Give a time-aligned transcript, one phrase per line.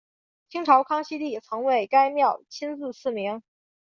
[0.49, 3.43] 清朝康熙帝曾为该庙亲自赐名。